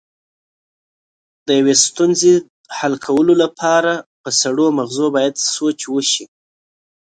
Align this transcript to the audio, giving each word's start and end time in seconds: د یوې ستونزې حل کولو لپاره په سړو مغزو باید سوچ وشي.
د 1.45 1.47
یوې 1.59 1.73
ستونزې 1.85 2.33
حل 2.77 2.93
کولو 3.05 3.33
لپاره 3.43 3.93
په 4.21 4.29
سړو 4.41 4.65
مغزو 4.77 5.05
باید 5.15 5.35
سوچ 5.55 5.79
وشي. 5.93 6.25